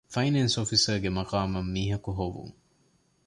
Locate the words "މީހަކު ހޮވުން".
1.73-2.53